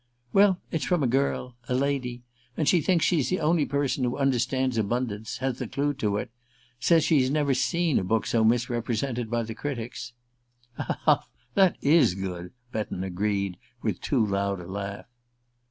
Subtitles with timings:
[0.33, 2.23] "Well, it's from a girl a lady
[2.57, 6.31] and she thinks she's the only person who understands 'Abundance' has the clue to it.
[6.79, 10.13] Says she's never seen a book so misrepresented by the critics"
[10.77, 11.27] "Ha, ha!
[11.53, 15.05] That is good!" Betton agreed with too loud a laugh.